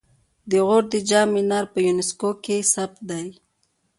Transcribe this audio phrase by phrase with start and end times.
[0.49, 3.27] د غور د جام منار په یونسکو کې ثبت دی